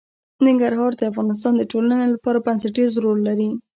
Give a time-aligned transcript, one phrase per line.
[0.45, 3.49] ننګرهار د افغانستان د ټولنې لپاره بنسټيز رول لري.